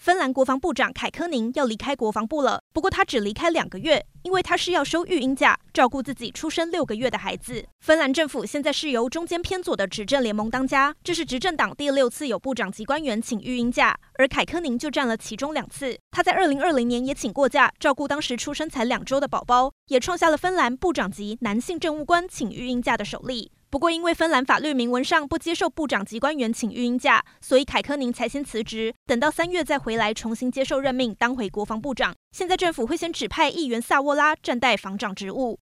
[0.00, 7.66] 芬兰国防部长凯科宁要离开国防部了，不过他只离开两个月，因为他是要休育婴假，照顾自己出生六个月的孩子。
[7.80, 15.98] 芬兰政府现在是由中间偏左的执政联盟当家，这是执政党第六次有部长级官员请育婴假，而凯科宁就占了其中两次。
[16.10, 23.52] 他在二零二零年也请过假，照顾当时出生才两周的宝宝，也创下了芬兰部长级男性政务官请育婴假的首例。
[23.70, 32.12] 不过，因为芬兰法律明文上不接受部长级官员请育婴假，所以凯科宁才先辞职，等到三月再回来重新接受任命，当回国防部长。
[32.32, 35.56] 现在政府会先指派议员萨沃拉暂代防长职务。